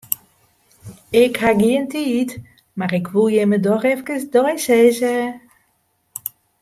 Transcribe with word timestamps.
Ik 1.23 1.33
haw 1.41 1.57
gjin 1.61 1.85
tiid, 1.91 2.31
mar 2.77 2.91
'k 3.01 3.07
woe 3.13 3.29
jimme 3.35 3.57
doch 3.65 3.85
efkes 3.93 4.23
deisizze. 4.33 5.15